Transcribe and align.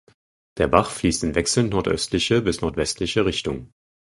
Der 0.57 0.67
Bach 0.67 0.89
fließt 0.89 1.23
in 1.25 1.35
wechselnd 1.35 1.69
nordöstliche 1.69 2.41
bis 2.41 2.61
nordwestliche 2.61 3.23
Richtung. 3.23 3.71